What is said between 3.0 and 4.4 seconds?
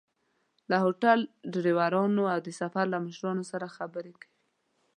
مشرانو سره خبرې کوي.